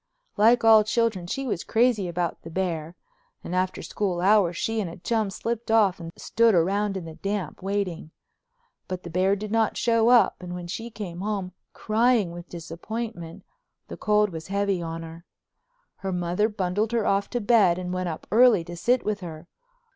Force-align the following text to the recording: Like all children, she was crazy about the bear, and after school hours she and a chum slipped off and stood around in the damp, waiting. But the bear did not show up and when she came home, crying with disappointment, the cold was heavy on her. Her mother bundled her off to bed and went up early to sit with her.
Like 0.35 0.63
all 0.63 0.83
children, 0.83 1.27
she 1.27 1.45
was 1.45 1.63
crazy 1.63 2.07
about 2.07 2.41
the 2.41 2.49
bear, 2.49 2.95
and 3.43 3.53
after 3.55 3.83
school 3.83 4.19
hours 4.19 4.57
she 4.57 4.81
and 4.81 4.89
a 4.89 4.97
chum 4.97 5.29
slipped 5.29 5.69
off 5.69 5.99
and 5.99 6.09
stood 6.17 6.55
around 6.55 6.97
in 6.97 7.05
the 7.05 7.13
damp, 7.13 7.61
waiting. 7.61 8.09
But 8.87 9.03
the 9.03 9.11
bear 9.11 9.35
did 9.35 9.51
not 9.51 9.77
show 9.77 10.09
up 10.09 10.37
and 10.41 10.55
when 10.55 10.65
she 10.65 10.89
came 10.89 11.19
home, 11.21 11.51
crying 11.73 12.31
with 12.31 12.49
disappointment, 12.49 13.43
the 13.89 13.95
cold 13.95 14.31
was 14.31 14.47
heavy 14.47 14.81
on 14.81 15.03
her. 15.03 15.23
Her 15.97 16.11
mother 16.11 16.49
bundled 16.49 16.93
her 16.93 17.05
off 17.05 17.29
to 17.29 17.39
bed 17.39 17.77
and 17.77 17.93
went 17.93 18.09
up 18.09 18.25
early 18.31 18.63
to 18.63 18.75
sit 18.75 19.05
with 19.05 19.19
her. 19.19 19.47